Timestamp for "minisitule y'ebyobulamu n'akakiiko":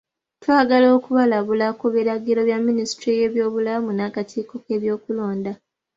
2.67-4.55